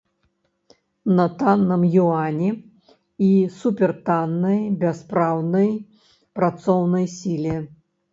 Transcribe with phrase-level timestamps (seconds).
[1.17, 2.47] На танным юані
[3.25, 5.69] і супертаннай, бяспраўнай
[6.41, 7.55] працоўнай сіле.